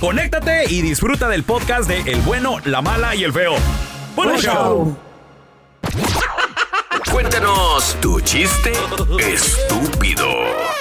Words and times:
conéctate 0.00 0.64
y 0.68 0.82
disfruta 0.82 1.28
del 1.28 1.44
podcast 1.44 1.88
de 1.88 2.00
El 2.10 2.20
bueno, 2.22 2.58
la 2.64 2.82
mala 2.82 3.14
y 3.14 3.24
el 3.24 3.32
feo. 3.32 3.54
¡Buen 4.16 4.36
show! 4.38 4.96
Cuéntanos 7.10 7.96
tu 8.00 8.20
chiste 8.20 8.72
estúpido. 9.18 10.26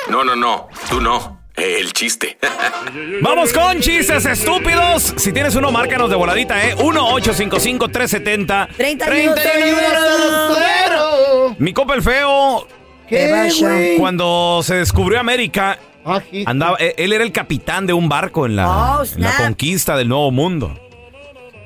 No, 0.09 0.23
no, 0.23 0.35
no, 0.35 0.67
tú 0.89 0.99
no. 0.99 1.41
El 1.55 1.93
chiste. 1.93 2.37
Vamos 3.21 3.53
con 3.53 3.79
chistes 3.81 4.25
estúpidos. 4.25 5.13
Si 5.17 5.31
tienes 5.31 5.55
uno, 5.55 5.71
márcanos 5.71 6.09
de 6.09 6.15
voladita, 6.15 6.67
¿eh? 6.67 6.75
1-855-370. 6.77 8.67
31 8.75 9.35
Mi 11.59 11.73
copa 11.73 11.93
el 11.93 12.01
feo. 12.01 12.67
¿Qué, 13.07 13.95
Cuando 13.99 14.61
se 14.63 14.75
descubrió 14.75 15.19
América, 15.19 15.77
andaba, 16.45 16.77
eh, 16.79 16.95
él 16.97 17.13
era 17.13 17.23
el 17.23 17.31
capitán 17.31 17.85
de 17.85 17.93
un 17.93 18.09
barco 18.09 18.45
en 18.45 18.55
la, 18.55 18.99
Oh, 18.99 19.03
en 19.03 19.21
la 19.21 19.37
conquista 19.37 19.95
del 19.95 20.07
Nuevo 20.09 20.31
Mundo. 20.31 20.73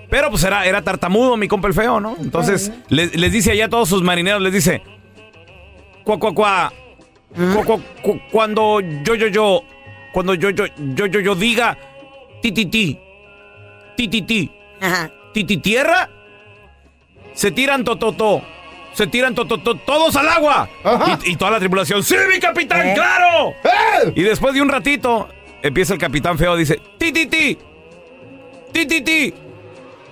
Pero 0.09 0.29
pues 0.29 0.43
era, 0.43 0.65
era 0.65 0.81
tartamudo, 0.81 1.35
mi 1.35 1.47
compa 1.47 1.67
el 1.67 1.73
feo, 1.73 1.99
¿no? 1.99 2.15
Entonces 2.19 2.71
les, 2.89 3.15
les 3.15 3.31
dice 3.31 3.51
allá 3.51 3.65
a 3.65 3.69
todos 3.69 3.89
sus 3.89 4.03
marineros, 4.03 4.41
les 4.41 4.53
dice, 4.53 4.81
cuando 8.31 8.79
yo, 8.79 9.15
yo, 9.15 9.27
yo, 9.27 9.63
cuando 10.13 10.33
yo, 10.35 10.49
yo, 10.51 10.65
yo, 10.77 11.05
yo, 11.07 11.19
yo 11.19 11.35
diga, 11.35 11.77
ti, 12.41 12.51
ti, 12.51 12.65
ti, 12.65 12.99
ti, 13.97 14.07
ti, 14.07 14.21
ti, 14.21 14.51
ti, 15.33 15.43
ti, 15.43 15.57
tierra, 15.57 16.09
se 17.33 17.51
tiran 17.51 17.83
tototo, 17.83 18.41
se 18.95 19.07
tiran 19.07 19.35
todos 19.35 20.15
al 20.15 20.29
agua. 20.29 20.69
Y, 21.23 21.31
y 21.31 21.35
toda 21.35 21.51
la 21.51 21.59
tripulación, 21.59 22.03
sí, 22.03 22.15
mi 22.31 22.39
capitán, 22.39 22.87
¿Eh? 22.87 22.93
claro. 22.95 23.53
Y 24.15 24.23
después 24.23 24.53
de 24.53 24.61
un 24.61 24.69
ratito, 24.69 25.29
empieza 25.61 25.93
el 25.93 25.99
capitán 25.99 26.37
feo, 26.37 26.55
dice, 26.55 26.79
ti, 26.97 27.11
ti, 27.11 27.25
ti, 27.27 27.57
ti, 28.71 28.85
ti, 28.85 29.01
ti. 29.01 29.33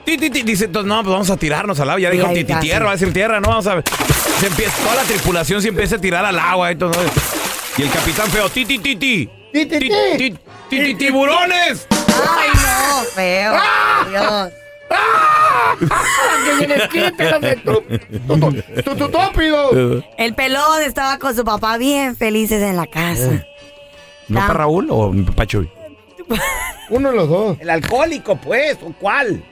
Ti, 0.06 0.18
ti, 0.18 0.30
ti. 0.30 0.42
Dice, 0.42 0.66
entonces, 0.66 0.88
no, 0.90 1.02
pues 1.02 1.14
vamos 1.14 1.30
a 1.30 1.38
tirarnos 1.38 1.80
al 1.80 1.90
agua. 1.90 2.00
Ya 2.02 2.10
dijo, 2.10 2.28
ti, 2.34 2.44
tierra, 2.44 2.86
va 2.86 2.92
a 2.92 2.96
decir 2.96 3.14
tierra, 3.14 3.40
no, 3.40 3.48
vamos 3.48 3.68
a 3.68 3.76
ver. 3.76 3.84
Se 4.40 4.48
empieza, 4.48 4.76
toda 4.84 4.96
la 4.96 5.04
tripulación 5.04 5.62
se 5.62 5.70
empieza 5.70 5.96
a 5.96 6.00
tirar 6.00 6.26
al 6.26 6.38
agua. 6.38 6.72
Entonces, 6.72 7.10
y 7.78 7.84
el 7.84 7.90
capitán 7.90 8.30
feo, 8.30 8.50
ti, 8.50 8.66
ti, 8.66 8.80
ti, 8.80 8.98
ti. 8.98 9.30
Ti, 9.54 9.66
ti, 9.66 9.80
Ti, 9.80 9.90
ti. 9.90 10.18
ti, 10.18 10.38
ti, 10.70 10.84
ti, 10.84 10.96
tiburones. 10.96 11.88
Ay, 11.90 12.50
no, 12.54 13.04
feo. 13.16 13.54
Dios. 14.10 14.52
¡Que 15.80 16.56
vienes 16.66 16.88
quite, 16.90 17.28
hijo 17.28 17.40
de 17.40 17.56
tu- 17.58 17.81
tu- 17.81 18.40
tu- 18.40 18.81
tu- 18.84 18.96
tu 18.96 19.09
tópido! 19.09 20.04
El 20.18 20.34
pelón 20.36 20.81
estaba 20.84 21.18
con 21.20 21.36
su 21.36 21.44
papá 21.44 21.78
bien 21.78 22.16
felices 22.16 22.62
en 22.62 22.76
la 22.78 22.86
casa. 22.88 23.46
¿No 24.28 24.40
Ah. 24.40 24.48
para 24.48 24.59
Raúl 24.59 24.88
o 24.90 25.12
para 25.36 25.48
Chuy? 25.48 25.70
Uno 26.90 27.09
de 27.12 27.16
los 27.16 27.30
dos. 27.30 27.58
El 27.59 27.70
alcohólico, 27.70 28.36
pues, 28.38 28.78
¿o 28.82 28.94
cuál? 29.00 29.44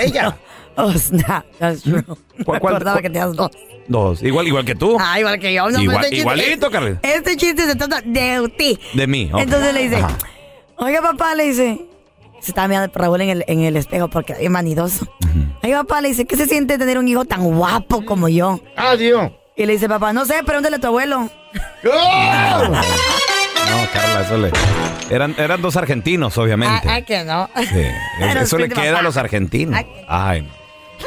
Ella. 0.00 0.36
Oh, 0.76 0.92
snap, 0.92 1.44
that's 1.58 1.82
true. 1.82 2.02
Me 2.38 2.44
¿Cuál- 2.44 2.60
cuál- 2.60 2.74
acordaba 2.76 2.92
cuál? 2.94 3.02
que 3.02 3.10
tenías 3.10 3.34
dos. 3.36 3.50
Dos. 3.88 4.22
Igual, 4.22 4.46
igual 4.46 4.64
que 4.64 4.74
tú. 4.76 4.96
Ah, 4.98 5.18
igual 5.18 5.38
que 5.38 5.52
yo. 5.52 5.68
No, 5.68 5.78
Igual- 5.80 5.96
este 6.04 6.08
chiste- 6.16 6.20
igualito, 6.20 6.70
Carly. 6.70 6.96
Este 7.02 7.36
chiste 7.36 7.66
se 7.66 7.74
trata 7.74 8.00
de 8.02 8.50
ti. 8.56 8.78
De 8.94 9.06
mí. 9.06 9.28
ok. 9.30 9.40
Entonces 9.42 9.74
le 9.74 9.82
dice, 9.82 9.96
Ajá. 9.96 10.16
oiga 10.76 11.02
papá, 11.02 11.34
le 11.34 11.42
dice, 11.48 11.80
se 12.40 12.50
estaba 12.50 12.68
mirando 12.68 12.90
Raúl 12.94 13.20
en 13.20 13.28
el, 13.30 13.44
en 13.46 13.60
el 13.62 13.76
espejo 13.76 14.08
porque 14.08 14.34
es 14.38 14.50
manidoso. 14.50 15.06
Oiga 15.62 15.82
papá, 15.84 16.00
le 16.00 16.08
dice, 16.08 16.24
¿qué 16.24 16.36
se 16.36 16.46
siente 16.46 16.78
tener 16.78 16.98
un 16.98 17.06
hijo 17.08 17.24
tan 17.24 17.42
guapo 17.44 18.04
como 18.04 18.28
yo? 18.28 18.60
Adiós. 18.76 19.30
Y 19.56 19.66
le 19.66 19.74
dice, 19.74 19.88
papá, 19.88 20.12
no 20.12 20.24
sé, 20.24 20.42
pregúntale 20.44 20.76
a 20.76 20.78
tu 20.80 20.86
abuelo. 20.86 21.28
¡Oh! 21.84 22.62
No, 22.64 23.86
Carla, 23.92 24.22
eso 24.22 24.36
le. 24.38 24.50
Eran, 25.10 25.34
eran 25.38 25.60
dos 25.62 25.76
argentinos, 25.76 26.36
obviamente. 26.38 26.88
Ay, 26.88 27.02
que 27.04 27.22
no. 27.24 27.48
Sí, 27.56 27.84
Pero 28.20 28.40
Eso 28.40 28.58
le 28.58 28.68
queda 28.68 28.84
papá. 28.92 28.98
a 28.98 29.02
los 29.02 29.16
argentinos. 29.16 29.76
Ay. 29.76 29.86
Ay, 30.08 30.42
no. 30.42 30.48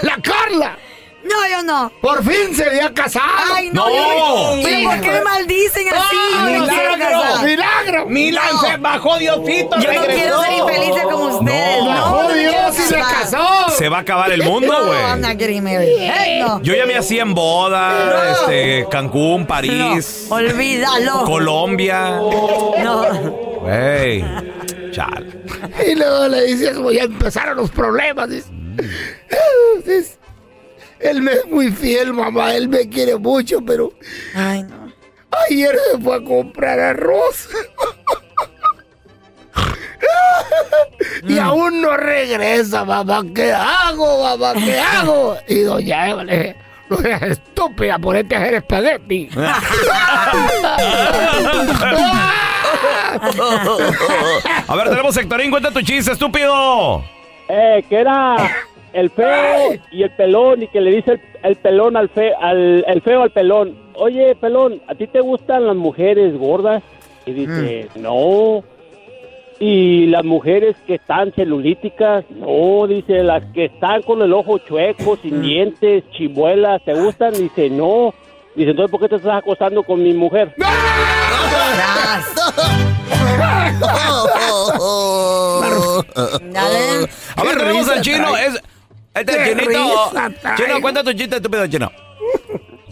¡La 0.02 0.18
Carla! 0.22 0.78
No, 1.24 1.48
yo 1.50 1.64
no. 1.64 1.92
¡Por 2.02 2.24
fin 2.24 2.54
se 2.56 2.66
había 2.66 2.94
casado! 2.94 3.26
Ay, 3.54 3.70
no. 3.72 3.88
No. 3.88 3.96
yo 3.96 4.58
no. 4.58 4.64
Pero 4.64 4.90
¿por 4.90 5.02
qué 5.02 5.12
me 5.12 5.22
maldicen 5.22 5.88
así? 5.88 6.18
¡Ah, 6.36 6.50
Yo 6.52 6.58
no 6.58 6.66
milagro! 6.66 7.42
¡Milagro! 7.44 8.06
Milan 8.08 8.60
se 8.62 8.78
bajó 8.78 9.18
Diosito, 9.18 9.78
Yo 9.80 9.94
no 9.94 10.02
regresó. 10.02 10.08
quiero 10.08 10.42
ser 10.44 10.54
infeliz 10.54 11.04
como 11.04 11.24
ustedes. 11.38 11.78
No. 11.80 11.86
No, 11.86 11.90
¡Bajó 11.90 12.24
no 12.24 12.34
Dios 12.34 12.78
y 12.80 12.82
se 12.82 12.96
casó! 12.96 13.48
Se 13.78 13.90
va 13.90 13.98
a 13.98 14.02
acabar 14.02 14.32
el 14.32 14.44
mundo, 14.44 14.68
No, 14.74 14.86
güey. 14.88 15.00
I'm 15.00 15.22
not 15.22 15.38
getting 15.40 15.64
married. 15.64 15.96
Hey, 15.98 16.40
no. 16.42 16.62
Yo 16.62 16.76
ya 16.76 16.86
me 16.86 16.96
hacía 16.98 17.22
en 17.22 17.34
boda, 17.34 18.32
este, 18.34 18.86
Cancún, 18.92 19.46
París, 19.46 20.28
No, 20.30 20.36
olvídalo. 20.36 21.24
Colombia. 21.24 22.18
No. 22.84 23.04
Güey. 23.62 24.26
Chal. 24.92 25.42
Y 25.88 25.96
luego 25.96 26.28
le 26.28 26.44
dices, 26.44 26.78
"Pues 26.78 26.98
ya 26.98 27.04
empezaron 27.04 27.56
los 27.58 27.72
problemas. 27.72 28.30
dice. 28.30 28.50
Él 31.04 31.22
me 31.22 31.34
es 31.34 31.46
muy 31.46 31.72
fiel, 31.72 32.14
mamá. 32.14 32.56
Él 32.56 32.68
me 32.70 32.88
quiere 32.90 33.18
mucho, 33.18 33.60
pero 33.66 33.92
Ay, 34.36 34.64
no. 34.64 34.92
ayer 35.50 35.76
se 35.92 35.98
fue 36.00 36.16
a 36.16 36.24
comprar 36.24 36.80
arroz. 36.80 37.50
y 41.28 41.38
aún 41.38 41.82
no 41.82 41.96
regresa, 41.98 42.86
mamá. 42.86 43.22
¿Qué 43.36 43.52
hago, 43.52 44.24
mamá? 44.24 44.54
¿Qué 44.54 44.80
hago? 44.80 45.38
Y 45.48 45.60
doña 45.62 46.10
Eva 46.10 46.24
le 46.24 46.38
dije, 46.38 46.56
no 46.90 46.98
seas 46.98 47.22
estúpida, 47.24 48.00
ponete 48.00 48.36
a 48.36 48.40
hacer 48.40 48.54
espagueti. 48.56 49.30
A 54.68 54.76
ver, 54.76 54.90
tenemos 54.90 55.14
Sectorín, 55.14 55.52
cuenta 55.52 55.72
tu 55.72 55.82
chiste, 55.82 56.12
estúpido. 56.14 57.04
Eh, 57.48 57.84
que 57.90 57.96
era 58.00 58.36
el 58.94 59.10
feo 59.10 59.74
y 59.92 60.04
el 60.04 60.12
pelón 60.12 60.64
y 60.64 60.68
que 60.68 60.82
le 60.82 60.92
dice 60.92 61.14
el, 61.14 61.22
el 61.44 61.56
pelón 61.58 61.98
al, 61.98 62.10
fe, 62.10 62.34
al 62.40 62.86
el 62.88 63.02
feo 63.02 63.24
al 63.24 63.32
pelón. 63.32 63.78
Oye, 63.96 64.36
pelón, 64.36 64.82
¿a 64.88 64.96
ti 64.96 65.08
te 65.08 65.20
gustan 65.20 65.68
las 65.68 65.76
mujeres 65.76 66.38
gordas? 66.38 66.84
Y 67.26 67.32
dice, 67.32 67.90
no. 67.96 68.64
Y 69.60 70.08
las 70.08 70.26
mujeres 70.26 70.76
que 70.86 70.96
están 70.96 71.32
celulíticas, 71.32 72.26
no, 72.32 72.86
dice, 72.88 73.24
las 73.24 73.44
que 73.54 73.66
están 73.66 74.02
con 74.02 74.22
el 74.22 74.34
ojo 74.34 74.58
chueco, 74.58 75.18
sin 75.22 75.42
dientes, 75.42 76.04
chimuelas, 76.12 76.84
¿te 76.84 76.94
gustan? 76.94 77.34
Dice, 77.34 77.70
no. 77.70 78.14
Dice, 78.56 78.72
entonces, 78.72 78.92
¿por 78.92 79.00
qué 79.00 79.10
te 79.10 79.16
estás 79.16 79.38
acostando 79.38 79.84
con 79.84 80.04
mi 80.04 80.14
mujer? 80.14 80.54
A 87.36 87.44
ver, 87.44 87.58
tenemos 87.58 87.90
al 87.90 88.02
chino. 88.02 88.38
Es, 88.38 88.62
este 89.14 89.32
Qué 89.38 89.50
chinito. 89.62 90.12
Chino, 90.56 90.82
cuenta 90.82 91.04
tu 91.04 91.14
chiste, 91.14 91.36
estúpido 91.38 91.68
chino. 91.68 91.92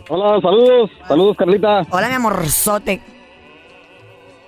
Hola, 0.10 0.42
saludos, 0.42 0.92
saludos, 1.08 1.38
Carlita. 1.38 1.86
Hola, 1.90 2.10
mi 2.10 2.16
amorzote. 2.16 3.02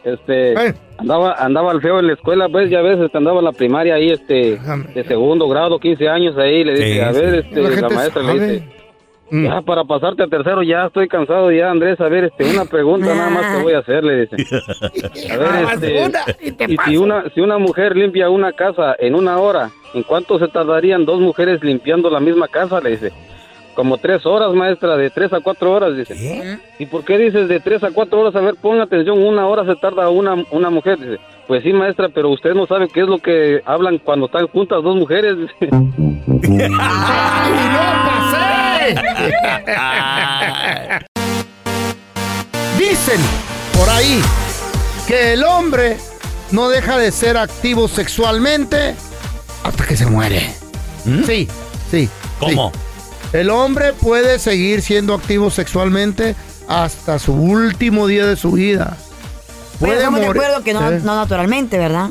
Este, 0.04 0.52
Eh. 0.68 0.74
andaba, 0.98 1.34
andaba 1.36 1.72
el 1.72 1.82
feo 1.82 2.00
en 2.00 2.08
la 2.08 2.14
escuela, 2.14 2.50
pues 2.50 2.70
ya 2.70 2.82
ves, 2.82 3.00
este, 3.00 3.18
andaba 3.18 3.40
en 3.40 3.46
la 3.46 3.54
primaria 3.54 3.96
ahí, 3.96 4.10
este, 4.12 4.60
de 4.94 5.04
segundo 5.08 5.48
grado, 5.48 5.80
15 5.80 6.10
años 6.10 6.38
ahí, 6.38 6.64
le 6.66 6.74
dice, 6.74 6.94
Sí, 6.94 7.00
a 7.00 7.12
ver, 7.12 7.36
este, 7.36 7.62
La 7.82 7.90
maestra 7.90 8.22
le 8.24 8.34
dice. 8.34 8.68
Ya 9.32 9.62
para 9.62 9.84
pasarte 9.84 10.24
a 10.24 10.28
tercero, 10.28 10.62
ya 10.64 10.86
estoy 10.86 11.08
cansado 11.08 11.52
ya, 11.52 11.72
Andrés, 11.72 12.00
a 12.00 12.08
ver, 12.08 12.26
este, 12.26 12.46
una 12.50 12.66
pregunta 12.66 13.16
nada 13.16 13.30
más 13.30 13.56
te 13.56 13.64
voy 13.64 13.74
a 13.74 13.80
hacer, 13.80 14.04
le 14.04 14.22
dice. 14.22 14.36
A 15.34 15.38
ver, 15.38 16.04
este, 16.42 16.72
y 16.72 16.78
si 16.86 16.98
una, 16.98 17.30
si 17.34 17.42
una 17.42 17.58
mujer 17.58 17.96
limpia 17.96 18.30
una 18.30 18.52
casa 18.52 18.96
en 19.00 19.16
una 19.16 19.38
hora, 19.38 19.72
¿en 19.94 20.04
cuánto 20.04 20.38
se 20.38 20.48
tardarían 20.48 21.06
dos 21.06 21.20
mujeres 21.20 21.64
limpiando 21.64 22.10
la 22.10 22.20
misma 22.20 22.48
casa? 22.48 22.80
Le 22.80 22.92
dice. 22.92 23.12
Como 23.76 23.98
tres 23.98 24.24
horas, 24.26 24.54
maestra, 24.54 24.96
de 24.98 25.10
tres 25.10 25.34
a 25.34 25.40
cuatro 25.40 25.72
horas, 25.72 25.98
dice. 25.98 26.60
¿Y 26.78 26.86
por 26.86 27.04
qué 27.04 27.18
dices 27.18 27.48
de 27.48 27.60
tres 27.60 27.84
a 27.84 27.90
cuatro 27.90 28.22
horas? 28.22 28.36
A 28.36 28.42
ver, 28.42 28.54
ponga 28.62 28.84
atención, 28.84 29.20
una 29.20 29.48
hora 29.48 29.66
se 29.66 29.76
tarda 29.78 30.10
una, 30.10 30.36
una 30.52 30.70
mujer, 30.70 31.00
dice. 31.00 31.18
Pues 31.48 31.64
sí, 31.64 31.74
maestra, 31.74 32.10
pero 32.10 32.30
usted 32.30 32.54
no 32.54 32.68
sabe 32.68 32.88
qué 32.88 33.02
es 33.02 33.08
lo 33.08 33.18
que 33.18 33.62
hablan 33.66 33.98
cuando 33.98 34.28
están 34.28 34.48
juntas 34.48 34.84
dos 34.84 34.96
mujeres, 34.96 35.38
dice. 35.40 35.70
¡Ay, 36.80 37.52
no 37.74 37.82
pasé! 38.06 38.73
Dicen 42.78 43.20
por 43.78 43.90
ahí 43.90 44.22
que 45.08 45.34
el 45.34 45.44
hombre 45.44 45.98
no 46.52 46.70
deja 46.70 46.98
de 46.98 47.12
ser 47.12 47.38
activo 47.38 47.88
sexualmente 47.88 48.96
hasta 49.64 49.86
que 49.86 49.98
se 49.98 50.06
muere. 50.06 50.54
Sí, 51.26 51.48
sí. 51.92 52.08
¿Cómo? 52.40 52.72
sí. 52.74 52.80
El 53.38 53.50
hombre 53.50 53.94
puede 53.94 54.38
seguir 54.40 54.82
siendo 54.84 55.14
activo 55.16 55.50
sexualmente 55.50 56.36
hasta 56.68 57.18
su 57.20 57.34
último 57.34 58.06
día 58.08 58.26
de 58.28 58.36
su 58.36 58.52
vida. 58.52 58.96
Pero 59.80 59.94
estamos 59.94 60.20
de 60.20 60.28
morir- 60.28 60.42
acuerdo 60.44 60.64
que 60.64 60.74
no, 60.74 60.92
¿Eh? 60.92 61.00
no 61.04 61.16
naturalmente, 61.16 61.78
¿verdad? 61.80 62.10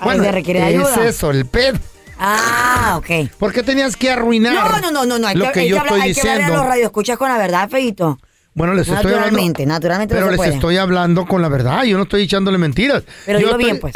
A 0.00 0.04
Bueno, 0.04 0.22
veces 0.22 0.34
requiere 0.34 0.60
es 0.60 0.66
ayuda. 0.66 1.06
eso, 1.08 1.30
el 1.30 1.46
pedo. 1.46 1.78
Ah, 2.18 2.94
ok. 2.98 3.30
¿Por 3.38 3.52
qué 3.52 3.62
tenías 3.62 3.96
que 3.96 4.10
arruinar 4.10 4.54
No, 4.54 4.80
no, 4.80 4.90
no, 4.90 5.04
no, 5.06 5.18
no. 5.18 5.26
Hay 5.28 5.36
lo 5.36 5.46
que, 5.46 5.52
que 5.52 5.60
hay 5.60 5.68
yo 5.68 5.74
que 5.76 5.80
hablar, 5.80 5.94
estoy 5.98 6.08
hay 6.08 6.14
que 6.14 6.20
hablarle 6.20 6.32
a 6.32 6.44
diciendo? 6.46 6.62
los 6.62 6.66
radioescuchas 6.72 7.18
con 7.18 7.28
la 7.28 7.38
verdad, 7.38 7.68
feito. 7.68 8.18
Bueno, 8.54 8.72
les 8.72 8.88
estoy 8.88 8.96
hablando. 8.96 9.18
Naturalmente, 9.20 9.66
naturalmente 9.66 10.14
no 10.14 10.18
Pero 10.18 10.26
se 10.28 10.30
les 10.30 10.36
puede. 10.38 10.54
estoy 10.54 10.76
hablando 10.78 11.26
con 11.26 11.42
la 11.42 11.50
verdad. 11.50 11.84
Yo 11.84 11.98
no 11.98 12.04
estoy 12.04 12.22
echándole 12.22 12.56
mentiras. 12.56 13.02
Pero 13.26 13.38
Yo 13.38 13.48
dilo 13.48 13.58
estoy- 13.58 13.64
bien, 13.64 13.80
pues. 13.80 13.94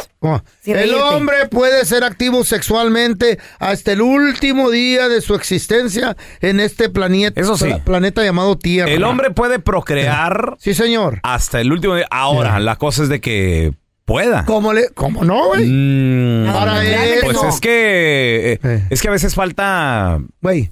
Sin 0.61 0.75
el 0.75 0.81
reírte. 0.83 1.01
hombre 1.01 1.47
puede 1.49 1.83
ser 1.83 2.03
activo 2.03 2.43
sexualmente 2.43 3.39
hasta 3.57 3.93
el 3.93 4.01
último 4.03 4.69
día 4.69 5.09
de 5.09 5.21
su 5.21 5.33
existencia 5.33 6.15
en 6.41 6.59
este 6.59 6.89
planeta, 6.89 7.41
Eso 7.41 7.57
sí. 7.57 7.73
planeta 7.83 8.23
llamado 8.23 8.55
Tierra. 8.55 8.91
El 8.91 9.03
hombre 9.03 9.31
puede 9.31 9.57
procrear 9.57 10.55
Sí, 10.59 10.75
señor. 10.75 11.21
hasta 11.23 11.59
el 11.59 11.71
último 11.71 11.95
día. 11.95 12.05
Ahora, 12.11 12.59
la 12.59 12.75
cosa 12.75 13.01
es 13.01 13.09
de 13.09 13.19
que 13.19 13.73
pueda. 14.11 14.45
¿Cómo 14.45 14.73
le, 14.73 14.89
cómo 14.89 15.23
no, 15.23 15.47
güey? 15.47 15.65
Mm, 15.67 16.45
Para 16.53 16.73
naturalmente 16.73 17.19
pues 17.23 17.37
no. 17.41 17.49
es 17.49 17.59
que 17.61 18.59
Eh. 18.63 18.87
es 18.89 19.01
que 19.01 19.07
a 19.07 19.11
veces 19.11 19.33
falta 19.35 20.19
Güey. 20.41 20.69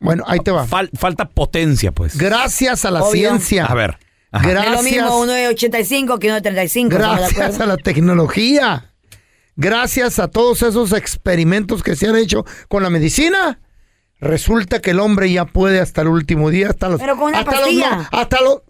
Bueno, 0.00 0.24
ahí 0.26 0.38
te 0.40 0.50
va. 0.50 0.64
fal- 0.66 0.90
falta 0.96 1.28
potencia, 1.28 1.92
pues. 1.92 2.16
Gracias 2.16 2.84
a 2.84 2.90
la 2.90 3.02
Obvio. 3.02 3.12
ciencia. 3.30 3.66
A 3.66 3.74
ver. 3.74 3.98
Ajá. 4.30 4.44
No 4.46 4.48
es 4.50 4.54
lo 4.66 4.70
Gracias. 4.72 4.84
mismo 4.94 5.18
uno 5.20 5.32
de 5.32 5.48
85 5.48 6.18
que 6.18 6.26
uno 6.28 6.36
de 6.36 6.42
35. 6.42 6.94
¿estamos 6.94 7.16
de 7.16 7.22
Gracias 7.34 7.60
a 7.60 7.66
la 7.66 7.76
tecnología. 7.76 8.92
Gracias 9.56 10.18
a 10.20 10.28
todos 10.28 10.62
esos 10.62 10.92
experimentos 10.92 11.82
que 11.82 11.96
se 11.96 12.06
han 12.06 12.14
hecho 12.16 12.44
con 12.68 12.82
la 12.82 12.90
medicina. 12.90 13.58
Resulta 14.20 14.80
que 14.80 14.90
el 14.92 15.00
hombre 15.00 15.30
ya 15.32 15.44
puede 15.46 15.80
hasta 15.80 16.02
el 16.02 16.08
último 16.08 16.50
día, 16.50 16.68
hasta 16.70 16.88
los, 16.88 17.00
Pero 17.00 17.16
con 17.16 17.28
una 17.28 17.38
hasta 17.40 17.50
los, 17.52 17.60
pastilla. 17.60 18.08
hasta 18.12 18.40
los, 18.42 18.62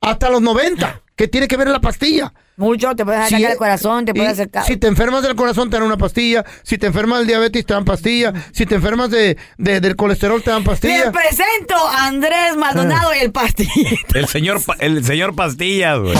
hasta 0.00 0.30
los 0.30 0.40
90. 0.42 1.02
¿Qué 1.18 1.26
tiene 1.28 1.48
que 1.48 1.56
ver 1.56 1.66
la 1.68 1.80
pastilla? 1.80 2.32
Mucho, 2.56 2.94
te 2.94 3.04
puedes 3.04 3.24
sacar 3.24 3.38
Si- 3.40 3.44
el 3.44 3.56
corazón, 3.58 4.04
te 4.04 4.12
y 4.12 4.14
puedes 4.14 4.32
acercar. 4.34 4.64
Si 4.64 4.76
te 4.76 4.86
enfermas 4.86 5.22
del 5.24 5.34
corazón, 5.34 5.68
te 5.68 5.76
dan 5.76 5.84
una 5.84 5.96
pastilla. 5.98 6.44
Si 6.62 6.78
te 6.78 6.86
enfermas 6.86 7.18
del 7.18 7.26
diabetes, 7.26 7.66
te 7.66 7.74
dan 7.74 7.84
pastilla. 7.84 8.32
Si 8.52 8.66
te 8.66 8.76
enfermas 8.76 9.10
de, 9.10 9.36
de- 9.58 9.80
del 9.80 9.96
colesterol, 9.96 10.40
te 10.42 10.50
dan 10.50 10.60
Les 10.60 10.66
pastilla. 10.68 11.10
presento 11.12 11.74
a 11.76 12.06
Andrés 12.06 12.56
Maldonado 12.56 13.12
y 13.14 13.18
el 13.18 13.32
pastillito. 13.32 14.16
El 14.16 14.28
señor 14.28 14.64
pa- 14.64 14.76
el 14.78 15.04
señor 15.04 15.34
Pastillas, 15.34 15.98
güey. 15.98 16.14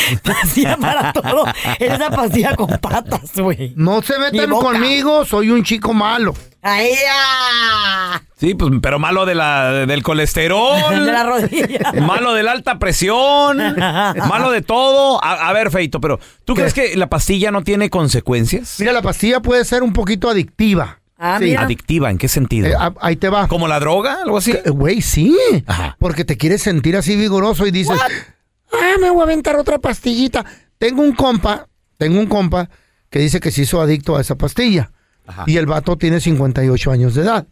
Pastilla 0.22 0.76
para 0.76 1.12
todo. 1.12 1.46
Es 1.78 1.92
esa 1.92 2.10
pastilla 2.10 2.54
con 2.54 2.68
patas, 2.78 3.32
güey. 3.36 3.72
no 3.76 4.02
se 4.02 4.18
metan 4.18 4.50
conmigo, 4.50 5.24
soy 5.24 5.50
un 5.50 5.62
chico 5.64 5.92
malo. 5.92 6.34
Ahí 6.62 6.90
ya. 6.90 8.22
Sí, 8.38 8.54
pues, 8.54 8.70
pero 8.82 8.98
malo 8.98 9.24
de 9.24 9.34
la, 9.36 9.70
del 9.86 10.02
colesterol. 10.02 10.80
De 10.90 11.12
la 11.12 11.22
rodilla. 11.22 11.92
Malo 12.02 12.34
de 12.34 12.42
la 12.42 12.52
alta 12.52 12.78
presión, 12.78 13.58
malo 14.28 14.50
de 14.50 14.62
todo. 14.62 15.22
A, 15.24 15.48
a 15.48 15.52
ver, 15.52 15.70
Feito, 15.70 16.00
pero 16.00 16.18
¿tú 16.44 16.54
¿Qué? 16.54 16.62
crees 16.62 16.74
que 16.74 16.96
la 16.96 17.06
pastilla 17.08 17.50
no 17.52 17.62
tiene 17.62 17.88
consecuencias? 17.88 18.76
Mira, 18.80 18.92
la 18.92 19.02
pastilla 19.02 19.40
puede 19.40 19.64
ser 19.64 19.82
un 19.82 19.92
poquito 19.92 20.28
adictiva. 20.28 20.98
Ah, 21.18 21.38
mira. 21.40 21.62
¿Adictiva? 21.62 22.10
¿En 22.10 22.18
qué 22.18 22.28
sentido? 22.28 22.66
Eh, 22.68 22.74
ahí 23.00 23.16
te 23.16 23.28
va. 23.30 23.48
¿Como 23.48 23.68
la 23.68 23.80
droga? 23.80 24.18
¿Algo 24.22 24.36
así? 24.36 24.50
Eh, 24.52 24.68
Güey, 24.70 25.00
sí. 25.00 25.34
Ajá. 25.66 25.96
Porque 25.98 26.24
te 26.26 26.36
quieres 26.36 26.62
sentir 26.62 26.94
así 26.96 27.16
vigoroso 27.16 27.66
y 27.66 27.70
dices, 27.70 27.98
ah, 28.80 28.96
me 29.00 29.10
voy 29.10 29.20
a 29.20 29.24
aventar 29.24 29.56
otra 29.56 29.78
pastillita. 29.78 30.44
Tengo 30.78 31.02
un 31.02 31.14
compa, 31.14 31.68
tengo 31.98 32.18
un 32.18 32.26
compa 32.26 32.68
que 33.10 33.18
dice 33.18 33.40
que 33.40 33.50
se 33.50 33.62
hizo 33.62 33.80
adicto 33.80 34.16
a 34.16 34.20
esa 34.20 34.36
pastilla. 34.36 34.92
Ajá. 35.26 35.44
Y 35.46 35.56
el 35.56 35.66
vato 35.66 35.96
tiene 35.96 36.20
58 36.20 36.90
años 36.90 37.14
de 37.14 37.22
edad. 37.22 37.46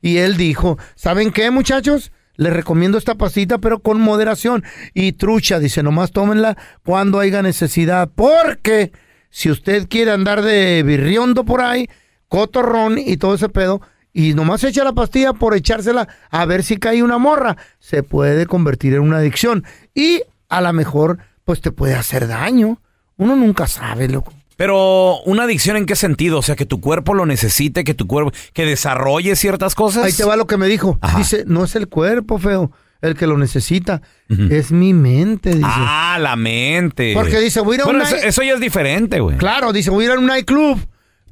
Y 0.00 0.18
él 0.18 0.36
dijo, 0.36 0.78
¿saben 0.94 1.32
qué, 1.32 1.50
muchachos? 1.50 2.12
Les 2.36 2.52
recomiendo 2.52 2.98
esta 2.98 3.14
pastita, 3.14 3.58
pero 3.58 3.80
con 3.80 4.00
moderación. 4.00 4.62
Y 4.94 5.12
trucha, 5.12 5.58
dice, 5.58 5.82
nomás 5.82 6.12
tómenla 6.12 6.56
cuando 6.84 7.18
haya 7.18 7.42
necesidad. 7.42 8.10
Porque 8.14 8.92
si 9.30 9.50
usted 9.50 9.88
quiere 9.88 10.12
andar 10.12 10.42
de 10.42 10.82
birriondo 10.82 11.44
por 11.44 11.62
ahí, 11.62 11.88
cotorrón 12.28 12.98
y 12.98 13.16
todo 13.16 13.34
ese 13.34 13.48
pedo, 13.48 13.80
y 14.12 14.34
nomás 14.34 14.64
echa 14.64 14.84
la 14.84 14.94
pastilla 14.94 15.34
por 15.34 15.54
echársela 15.54 16.08
a 16.30 16.44
ver 16.46 16.62
si 16.62 16.78
cae 16.78 17.02
una 17.02 17.18
morra, 17.18 17.56
se 17.78 18.02
puede 18.02 18.46
convertir 18.46 18.94
en 18.94 19.00
una 19.00 19.18
adicción. 19.18 19.64
Y 19.94 20.22
a 20.48 20.60
lo 20.60 20.72
mejor, 20.72 21.18
pues 21.44 21.60
te 21.60 21.72
puede 21.72 21.94
hacer 21.94 22.28
daño. 22.28 22.80
Uno 23.16 23.36
nunca 23.36 23.66
sabe, 23.66 24.08
loco. 24.08 24.32
Pero 24.56 25.20
una 25.24 25.44
adicción 25.44 25.76
en 25.76 25.84
qué 25.84 25.96
sentido? 25.96 26.38
O 26.38 26.42
sea, 26.42 26.56
que 26.56 26.64
tu 26.64 26.80
cuerpo 26.80 27.12
lo 27.14 27.26
necesite, 27.26 27.84
que 27.84 27.94
tu 27.94 28.06
cuerpo, 28.06 28.32
que 28.54 28.64
desarrolle 28.64 29.36
ciertas 29.36 29.74
cosas. 29.74 30.04
Ahí 30.04 30.12
te 30.12 30.24
va 30.24 30.36
lo 30.36 30.46
que 30.46 30.56
me 30.56 30.66
dijo. 30.66 30.98
Ajá. 31.02 31.18
Dice, 31.18 31.44
no 31.46 31.64
es 31.64 31.76
el 31.76 31.88
cuerpo, 31.88 32.38
feo, 32.38 32.72
el 33.02 33.16
que 33.16 33.26
lo 33.26 33.36
necesita. 33.36 34.00
Es 34.28 34.72
mi 34.72 34.94
mente, 34.94 35.50
dice. 35.50 35.62
Ah, 35.62 36.18
la 36.18 36.36
mente. 36.36 37.12
Porque 37.14 37.38
dice, 37.38 37.60
voy 37.60 37.74
a 37.74 37.76
ir 37.76 37.80
a 37.82 37.84
Bueno, 37.84 38.00
un 38.00 38.06
eso, 38.06 38.16
eso 38.16 38.42
ya 38.42 38.54
es 38.54 38.60
diferente, 38.60 39.20
güey. 39.20 39.36
Claro, 39.36 39.74
dice, 39.74 39.90
voy 39.90 40.04
a 40.04 40.06
ir 40.06 40.12
a 40.14 40.18
un 40.18 40.26
nightclub. 40.26 40.80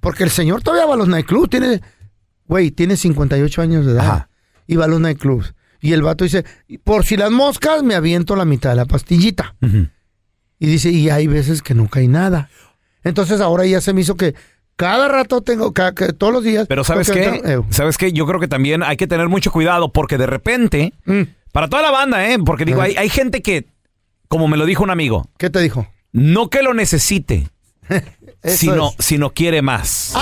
Porque 0.01 0.23
el 0.23 0.31
señor 0.31 0.63
todavía 0.63 0.85
va 0.85 0.95
a 0.95 0.99
los 0.99 1.09
nightclubs. 1.09 1.49
Tiene, 1.49 1.81
güey, 2.47 2.71
tiene 2.71 2.99
58 2.99 3.63
años 3.63 3.87
de 3.87 3.93
edad. 3.93 4.05
Ajá. 4.05 4.29
Y 4.67 4.77
va 4.77 4.85
a 4.85 4.89
los 4.89 5.01
nightclubs. 5.01 5.55
Y 5.85 5.93
el 5.93 6.03
vato 6.03 6.25
dice, 6.25 6.45
por 6.83 7.05
si 7.05 7.17
las 7.17 7.31
moscas, 7.31 7.83
me 7.83 7.95
aviento 7.95 8.37
la 8.37 8.45
mitad 8.47 8.71
de 8.71 8.77
la 8.77 8.87
pastillita. 8.87 9.55
Y 10.59 10.67
dice, 10.67 10.91
y 10.91 11.11
hay 11.11 11.27
veces 11.27 11.61
que 11.61 11.75
no 11.75 11.89
cae 11.89 12.09
nada. 12.09 12.49
Entonces 13.03 13.41
ahora 13.43 13.67
ya 13.67 13.81
se 13.83 13.93
me 13.93 14.01
hizo 14.01 14.17
que 14.17 14.35
Cada 14.77 15.07
rato 15.09 15.43
tengo, 15.43 15.73
que 15.73 16.13
todos 16.15 16.33
los 16.33 16.43
días. 16.43 16.67
Pero 16.69 16.83
¿sabes 16.85 17.09
qué? 17.11 17.27
entrar- 17.29 17.49
eh, 17.61 17.63
¿Sabes 17.71 17.97
qué? 17.99 18.13
Yo 18.13 18.27
creo 18.27 18.41
que 18.41 18.49
también 18.49 18.83
hay 18.83 18.97
que 18.97 19.07
tener 19.07 19.29
mucho 19.29 19.53
cuidado 19.53 19.93
porque 19.93 20.17
de 20.19 20.27
repente, 20.27 20.95
Mm. 21.05 21.23
para 21.53 21.69
toda 21.69 21.83
la 21.83 21.91
banda, 21.93 22.27
¿eh? 22.29 22.39
Porque 22.45 22.65
digo, 22.65 22.81
hay, 22.83 22.97
hay 22.97 23.09
gente 23.09 23.41
que, 23.43 23.67
como 24.27 24.49
me 24.49 24.57
lo 24.57 24.65
dijo 24.67 24.83
un 24.83 24.91
amigo, 24.91 25.29
¿Qué 25.39 25.49
te 25.51 25.61
dijo? 25.61 25.87
no 26.13 26.49
que 26.51 26.63
lo 26.65 26.75
necesite, 26.75 27.47
sino, 28.43 28.89
es. 28.99 29.05
sino 29.05 29.31
quiere 29.31 29.61
más. 29.63 30.15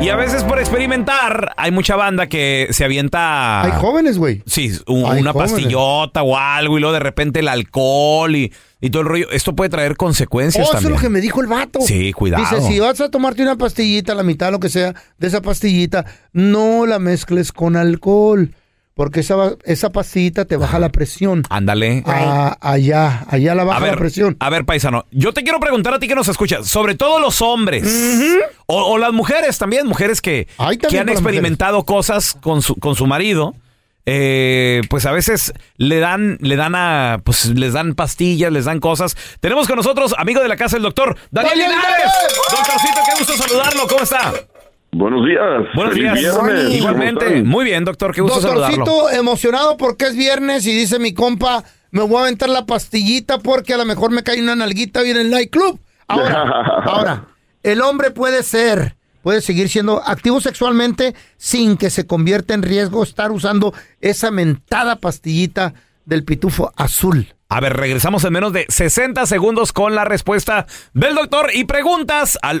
Y 0.00 0.10
a 0.10 0.16
veces 0.16 0.44
por 0.44 0.58
experimentar, 0.60 1.52
hay 1.56 1.70
mucha 1.72 1.96
banda 1.96 2.28
que 2.28 2.68
se 2.70 2.84
avienta... 2.84 3.62
Hay 3.62 3.72
jóvenes, 3.80 4.18
güey. 4.18 4.42
Sí, 4.46 4.70
un- 4.86 5.06
Hay 5.10 5.20
una 5.20 5.32
jóvenes. 5.32 5.52
pastillota 5.52 6.22
o 6.22 6.36
algo 6.36 6.76
y 6.76 6.80
luego 6.80 6.92
de 6.92 7.00
repente 7.00 7.40
el 7.40 7.48
alcohol 7.48 8.36
y, 8.36 8.52
y 8.80 8.90
todo 8.90 9.02
el 9.02 9.08
rollo. 9.08 9.30
Esto 9.32 9.56
puede 9.56 9.70
traer 9.70 9.96
consecuencias 9.96 10.64
Oh, 10.64 10.68
eso 10.68 10.76
es 10.76 10.82
también. 10.82 10.94
lo 10.94 11.00
que 11.00 11.08
me 11.08 11.20
dijo 11.20 11.40
el 11.40 11.46
vato. 11.48 11.80
Sí, 11.80 12.12
cuidado. 12.12 12.42
Dice, 12.44 12.60
si 12.68 12.78
vas 12.78 13.00
a 13.00 13.10
tomarte 13.10 13.42
una 13.42 13.56
pastillita, 13.56 14.14
la 14.14 14.22
mitad, 14.22 14.52
lo 14.52 14.60
que 14.60 14.68
sea, 14.68 14.94
de 15.18 15.26
esa 15.26 15.40
pastillita, 15.40 16.04
no 16.32 16.86
la 16.86 16.98
mezcles 16.98 17.50
con 17.50 17.74
alcohol. 17.74 18.54
Porque 18.96 19.20
esa, 19.20 19.50
esa 19.64 19.92
pastillita 19.92 20.46
te 20.46 20.56
baja 20.56 20.78
la 20.78 20.88
presión. 20.88 21.42
Ándale. 21.50 22.02
Allá, 22.06 23.26
allá 23.28 23.54
la 23.54 23.64
baja 23.64 23.86
la 23.86 23.96
presión. 23.96 24.38
a 24.40 24.48
ver, 24.48 24.64
paisano, 24.64 25.04
yo 25.10 25.34
te 25.34 25.42
quiero 25.42 25.60
preguntar 25.60 25.92
a 25.92 25.98
ti 25.98 26.08
que 26.08 26.14
nos 26.14 26.28
escuchas, 26.28 26.66
sobre 26.66 26.94
todo 26.94 27.20
los 27.20 27.42
hombres 27.42 27.84
o, 28.64 28.82
o 28.82 28.96
las 28.96 29.12
mujeres 29.12 29.58
también, 29.58 29.86
mujeres 29.86 30.22
que, 30.22 30.46
que 30.46 30.64
han 30.64 30.78
para 30.88 31.04
las 31.04 31.12
experimentado 31.12 31.84
cosas 31.84 32.38
con 32.40 32.62
su, 32.62 32.74
con 32.76 32.94
su 32.96 33.06
marido. 33.06 33.54
eh, 34.06 34.80
pues 34.88 35.04
a 35.04 35.12
veces 35.12 35.52
le 35.76 35.98
dan, 35.98 36.38
le 36.40 36.56
dan 36.56 36.74
a, 36.74 37.20
pues 37.22 37.46
les 37.46 37.74
dan 37.74 37.94
pastillas, 37.96 38.50
les 38.50 38.64
dan 38.64 38.80
cosas. 38.80 39.14
Tenemos 39.40 39.66
con 39.66 39.76
nosotros, 39.76 40.14
amigo 40.16 40.40
de 40.40 40.48
la 40.48 40.56
casa, 40.56 40.78
el 40.78 40.82
doctor 40.82 41.18
Daniel 41.30 41.58
¡Daniel 41.58 41.70
Linares. 41.76 41.98
Linares! 41.98 42.50
Doctorcito, 42.50 43.00
qué 43.04 43.18
gusto 43.18 43.36
saludarlo, 43.46 43.86
¿cómo 43.88 44.02
está? 44.02 44.32
Buenos 44.92 45.26
días. 45.26 45.64
Buenos 45.74 45.94
Feliz 45.94 46.12
días. 46.12 46.18
viernes. 46.20 46.64
¿Cómo 46.64 46.74
Igualmente, 46.74 47.42
muy 47.42 47.64
bien, 47.64 47.84
doctor, 47.84 48.14
qué 48.14 48.20
gusto 48.20 48.40
saludarlo. 48.40 48.84
Doctorcito, 48.84 49.10
emocionado 49.10 49.76
porque 49.76 50.06
es 50.06 50.16
viernes 50.16 50.66
y 50.66 50.72
dice 50.72 50.98
mi 50.98 51.12
compa, 51.12 51.64
me 51.90 52.02
voy 52.02 52.18
a 52.18 52.20
aventar 52.22 52.48
la 52.48 52.66
pastillita 52.66 53.38
porque 53.38 53.74
a 53.74 53.76
lo 53.76 53.84
mejor 53.84 54.10
me 54.10 54.22
cae 54.22 54.40
una 54.40 54.56
nalguita 54.56 55.00
hoy 55.00 55.10
en 55.10 55.18
el 55.18 55.30
nightclub. 55.30 55.78
Ahora, 56.08 56.42
ahora, 56.84 57.28
el 57.62 57.82
hombre 57.82 58.10
puede 58.10 58.42
ser, 58.42 58.96
puede 59.22 59.40
seguir 59.40 59.68
siendo 59.68 60.02
activo 60.06 60.40
sexualmente 60.40 61.14
sin 61.36 61.76
que 61.76 61.90
se 61.90 62.06
convierta 62.06 62.54
en 62.54 62.62
riesgo 62.62 63.02
estar 63.02 63.32
usando 63.32 63.74
esa 64.00 64.30
mentada 64.30 64.96
pastillita 64.96 65.74
del 66.04 66.24
pitufo 66.24 66.72
azul. 66.76 67.34
A 67.48 67.60
ver, 67.60 67.76
regresamos 67.76 68.24
en 68.24 68.32
menos 68.32 68.52
de 68.52 68.66
60 68.68 69.24
segundos 69.26 69.72
con 69.72 69.94
la 69.94 70.04
respuesta 70.04 70.66
del 70.94 71.14
doctor 71.14 71.50
y 71.54 71.64
preguntas 71.64 72.38
al 72.42 72.60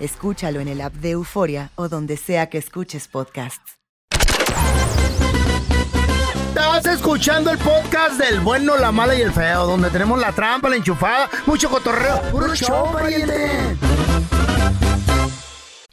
Escúchalo 0.00 0.60
en 0.60 0.68
el 0.68 0.80
app 0.80 0.94
de 0.94 1.10
Euforia 1.10 1.70
o 1.76 1.88
donde 1.88 2.16
sea 2.16 2.48
que 2.48 2.58
escuches 2.58 3.08
podcasts. 3.08 3.78
Estás 6.48 6.86
escuchando 6.86 7.50
el 7.50 7.58
podcast 7.58 8.18
del 8.18 8.40
bueno, 8.40 8.76
la 8.76 8.92
mala 8.92 9.14
y 9.14 9.22
el 9.22 9.32
feo, 9.32 9.66
donde 9.66 9.90
tenemos 9.90 10.18
la 10.18 10.32
trampa, 10.32 10.68
la 10.68 10.76
enchufada, 10.76 11.28
mucho 11.46 11.68
cotorreo. 11.68 12.20
¡Puro 12.30 12.54
show, 12.54 12.92
pariente! 12.92 13.76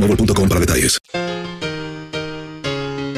boostmobile.com 0.00 0.48
para 0.48 0.60
detalles. 0.60 1.00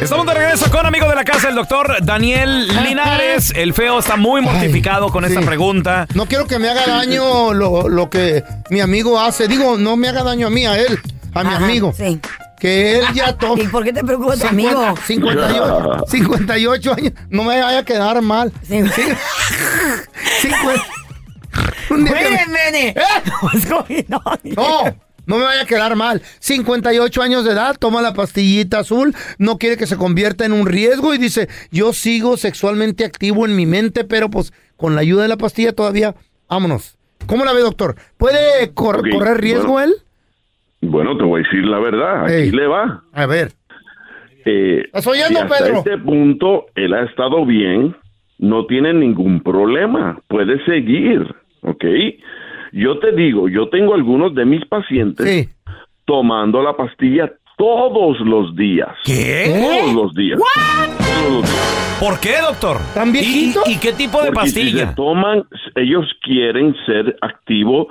Estamos 0.00 0.26
de 0.26 0.34
regreso 0.34 0.68
con 0.70 0.84
amigo 0.84 1.08
de 1.08 1.14
la 1.14 1.22
casa, 1.24 1.48
el 1.48 1.54
doctor 1.54 2.04
Daniel 2.04 2.66
Linares. 2.66 3.52
El 3.54 3.72
feo 3.72 4.00
está 4.00 4.16
muy 4.16 4.40
mortificado 4.40 5.10
con 5.10 5.24
esta 5.24 5.40
pregunta. 5.42 6.08
No 6.14 6.26
quiero 6.26 6.46
que 6.46 6.58
me 6.58 6.68
haga 6.68 6.84
daño 6.86 7.54
lo, 7.54 7.88
lo 7.88 8.10
que 8.10 8.42
mi 8.70 8.80
amigo 8.80 9.20
hace. 9.20 9.46
Digo, 9.46 9.78
no 9.78 9.96
me 9.96 10.08
haga 10.08 10.24
daño 10.24 10.48
a 10.48 10.50
mí, 10.50 10.66
a 10.66 10.76
él, 10.76 10.98
a 11.34 11.44
mi 11.44 11.48
Ajá, 11.50 11.92
sí. 11.96 12.20
Que 12.58 12.98
él 12.98 13.04
ya 13.14 13.32
toma. 13.36 13.62
¿Y 13.62 13.66
por 13.68 13.84
qué 13.84 13.92
te 13.92 14.02
preocupa 14.02 14.36
tu 14.36 14.46
amigo? 14.46 14.94
58, 15.06 16.04
58 16.08 16.94
años. 16.94 17.12
No 17.30 17.44
me 17.44 17.60
vaya 17.60 17.78
a 17.78 17.84
quedar 17.84 18.20
mal. 18.22 18.52
Sí. 18.66 18.82
Sí. 18.94 19.02
Cincuen- 20.42 20.82
Un 21.90 22.06
here? 22.08 22.94
No, 24.56 24.96
no 25.26 25.38
me 25.38 25.44
vaya 25.44 25.62
a 25.62 25.66
quedar 25.66 25.96
mal. 25.96 26.20
58 26.40 27.22
años 27.22 27.44
de 27.44 27.52
edad, 27.52 27.76
toma 27.78 28.02
la 28.02 28.14
pastillita 28.14 28.80
azul, 28.80 29.14
no 29.38 29.58
quiere 29.58 29.76
que 29.76 29.86
se 29.86 29.96
convierta 29.96 30.44
en 30.44 30.52
un 30.52 30.66
riesgo 30.66 31.14
y 31.14 31.18
dice, 31.18 31.48
yo 31.70 31.92
sigo 31.92 32.36
sexualmente 32.36 33.04
activo 33.04 33.46
en 33.46 33.56
mi 33.56 33.66
mente, 33.66 34.04
pero 34.04 34.30
pues 34.30 34.52
con 34.76 34.94
la 34.94 35.00
ayuda 35.02 35.22
de 35.22 35.28
la 35.28 35.36
pastilla 35.36 35.72
todavía, 35.72 36.14
vámonos. 36.48 36.96
¿Cómo 37.26 37.44
la 37.44 37.52
ve, 37.52 37.60
doctor? 37.60 37.94
¿Puede 38.18 38.72
cor- 38.74 39.08
correr 39.10 39.40
riesgo 39.40 39.72
bueno. 39.72 39.92
él? 39.92 40.00
Bueno, 40.88 41.16
te 41.16 41.22
voy 41.22 41.40
a 41.40 41.44
decir 41.44 41.64
la 41.64 41.78
verdad. 41.78 42.24
Aquí 42.24 42.34
Ey. 42.34 42.50
le 42.50 42.66
va. 42.66 43.04
A 43.12 43.26
ver. 43.26 43.52
Eh, 44.44 44.82
¿Estás 44.86 45.06
oyendo, 45.06 45.28
si 45.38 45.44
hasta 45.44 45.58
Pedro? 45.58 45.76
este 45.78 45.98
punto 45.98 46.66
él 46.74 46.92
ha 46.94 47.04
estado 47.04 47.46
bien, 47.46 47.94
no 48.38 48.66
tiene 48.66 48.92
ningún 48.92 49.40
problema, 49.40 50.20
puede 50.26 50.62
seguir, 50.64 51.20
¿ok? 51.60 51.84
Yo 52.72 52.98
te 52.98 53.12
digo, 53.12 53.48
yo 53.48 53.68
tengo 53.68 53.94
algunos 53.94 54.34
de 54.34 54.44
mis 54.44 54.64
pacientes 54.66 55.26
Sí. 55.26 55.48
tomando 56.04 56.62
la 56.62 56.74
pastilla 56.74 57.30
todos 57.58 58.18
los 58.20 58.56
días. 58.56 58.88
¿Qué? 59.04 59.52
Todos 59.82 59.94
los 59.94 60.14
días. 60.14 60.38
Todos 60.40 61.32
los 61.32 61.42
días. 61.42 61.98
¿Por 62.00 62.18
qué, 62.18 62.34
doctor? 62.40 62.78
¿Tan 62.94 63.08
¿Y, 63.10 63.12
viejito? 63.12 63.60
y 63.66 63.76
qué 63.78 63.92
tipo 63.92 64.20
de 64.22 64.32
Porque 64.32 64.48
si 64.48 64.60
pastilla? 64.60 64.88
se 64.88 64.94
toman, 64.96 65.44
ellos 65.76 66.06
quieren 66.22 66.74
ser 66.86 67.16
activos 67.20 67.86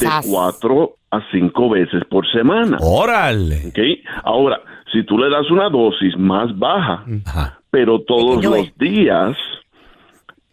de 0.00 0.06
Sas. 0.06 0.26
cuatro 0.28 0.96
a 1.10 1.20
cinco 1.30 1.70
veces 1.70 2.02
por 2.10 2.30
semana. 2.30 2.76
Órale. 2.80 3.68
¿ok? 3.68 3.78
Ahora, 4.24 4.60
si 4.92 5.04
tú 5.04 5.16
le 5.18 5.30
das 5.30 5.50
una 5.50 5.70
dosis 5.70 6.16
más 6.18 6.56
baja, 6.58 7.04
Ajá. 7.24 7.58
pero 7.70 8.00
todos 8.00 8.44
los 8.44 8.76
días, 8.76 9.36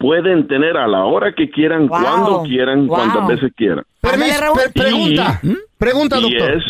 pueden 0.04 0.46
tener 0.48 0.76
a 0.76 0.86
la 0.86 1.04
hora 1.04 1.32
que 1.34 1.48
quieran, 1.50 1.88
Wow. 1.88 1.98
cuando 2.00 2.42
quieran, 2.42 2.86
Wow. 2.86 2.96
cuantas 2.96 3.26
veces 3.26 3.52
quieran. 3.56 3.84
Permiso, 4.02 4.52
per- 4.54 4.70
pregunta. 4.72 5.40
Y- 5.42 5.54
Pregunta, 5.78 6.18
y 6.18 6.22
doctor. 6.22 6.50
Es, 6.56 6.62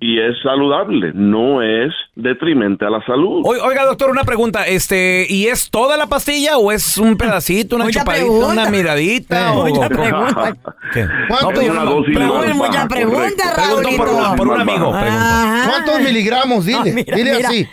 Y 0.00 0.18
es 0.18 0.34
saludable, 0.42 1.12
no 1.14 1.60
es 1.62 1.92
detrimente 2.16 2.84
a 2.86 2.90
la 2.90 3.04
salud. 3.04 3.42
Oi- 3.44 3.58
Oiga, 3.62 3.84
doctor, 3.84 4.10
una 4.10 4.24
pregunta. 4.24 4.66
Este, 4.66 5.26
¿y 5.28 5.46
es 5.46 5.70
toda 5.70 5.96
la 5.96 6.06
pastilla 6.06 6.56
o 6.56 6.70
es 6.72 6.96
un 6.98 7.16
pedacito, 7.16 7.76
una 7.76 7.84
Mucha 7.84 8.00
chupadita, 8.00 8.24
pregunta. 8.24 8.52
una 8.52 8.70
miradita? 8.70 9.48
Eh, 9.48 9.50
o- 9.56 9.66
mucha 9.66 9.86
o- 9.86 9.88
pregunta. 9.88 10.56
¿Qué? 10.94 11.06
¿Cuánto? 11.28 11.60
Es 11.60 11.70
una 11.70 11.84
dosis 11.84 12.14
Pregunta, 12.16 12.54
mucha 12.54 12.88
pregunta. 12.88 13.44
Pregunto 13.56 13.88
por, 13.96 14.08
un- 14.08 14.36
por 14.36 14.48
un 14.48 14.60
amigo. 14.60 14.92
pregunto. 14.92 15.68
¿Cuántos 15.68 16.00
miligramos? 16.00 16.64
Dile, 16.66 16.78
Ah, 16.78 16.84
mira, 16.94 17.16
dile 17.16 17.34
mira. 17.36 17.48
así. 17.48 17.66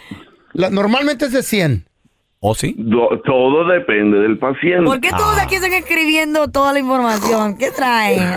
La- 0.53 0.69
normalmente 0.69 1.25
es 1.25 1.31
de 1.31 1.43
100. 1.43 1.85
¿O 2.47 2.53
sí? 2.53 2.75
todo 3.25 3.67
depende 3.67 4.19
del 4.19 4.37
paciente. 4.37 4.85
¿Por 4.85 5.01
qué 5.01 5.09
todos 5.09 5.39
aquí 5.39 5.55
están 5.55 5.73
escribiendo 5.73 6.47
toda 6.47 6.73
la 6.73 6.79
información? 6.79 7.57
¿Qué 7.57 7.71
traen? 7.71 8.19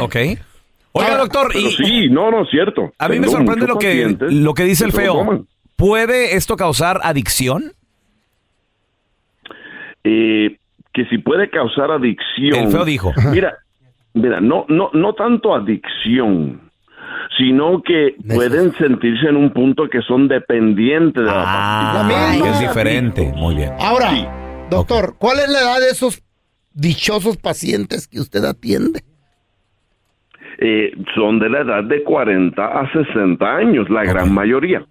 Ok, 0.00 0.02
ok. 0.02 0.16
Oiga, 0.92 1.16
doctor, 1.16 1.48
Pero 1.52 1.66
y 1.66 1.72
sí, 1.72 2.08
no, 2.10 2.30
no 2.30 2.42
es 2.42 2.50
cierto. 2.50 2.92
a 2.96 3.08
mí 3.08 3.18
me 3.18 3.26
sorprende 3.26 3.66
lo 3.66 3.76
que, 3.76 4.16
lo 4.20 4.54
que 4.54 4.62
dice 4.64 4.84
el 4.84 4.92
feo. 4.92 5.46
¿Puede 5.74 6.36
esto 6.36 6.56
causar 6.56 7.00
adicción? 7.02 7.72
eh, 10.04 10.56
que 10.92 11.04
si 11.06 11.18
puede 11.18 11.50
causar 11.50 11.90
adicción. 11.90 12.54
El 12.54 12.68
feo 12.70 12.84
dijo. 12.84 13.12
Mira, 13.32 13.58
mira, 14.14 14.40
no, 14.40 14.64
no, 14.68 14.90
no 14.92 15.14
tanto 15.14 15.54
adicción, 15.54 16.69
sino 17.38 17.82
que 17.82 18.16
pueden 18.28 18.72
sentirse 18.76 19.28
en 19.28 19.36
un 19.36 19.50
punto 19.52 19.88
que 19.88 20.02
son 20.02 20.28
dependientes 20.28 21.22
de 21.22 21.30
la 21.30 21.44
Ah, 21.46 22.08
pastilla. 22.08 22.42
que 22.44 22.50
es 22.50 22.60
diferente. 22.60 23.32
Muy 23.36 23.54
bien. 23.54 23.72
Ahora, 23.78 24.10
doctor, 24.70 25.14
¿cuál 25.18 25.38
es 25.38 25.48
la 25.48 25.60
edad 25.60 25.80
de 25.80 25.90
esos 25.90 26.22
dichosos 26.72 27.36
pacientes 27.36 28.08
que 28.08 28.20
usted 28.20 28.44
atiende? 28.44 29.00
Eh, 30.58 30.92
son 31.14 31.38
de 31.38 31.48
la 31.48 31.60
edad 31.60 31.84
de 31.84 32.02
40 32.02 32.62
a 32.62 32.92
60 32.92 33.46
años, 33.56 33.88
la 33.88 34.04
gran 34.04 34.32
mayoría. 34.32 34.84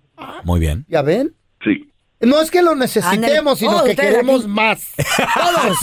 Muy 0.43 0.59
bien. 0.59 0.85
¿Ya 0.87 1.01
ven? 1.03 1.31
Sí. 1.63 1.88
No 2.21 2.41
es 2.41 2.51
que 2.51 2.61
lo 2.61 2.75
necesitemos, 2.75 3.53
Ándale. 3.53 3.55
sino 3.55 3.77
Oh, 3.77 3.83
que 3.85 3.95
queremos 3.95 4.41
aquí. 4.41 4.49
más. 4.49 4.93
Todos. 5.35 5.77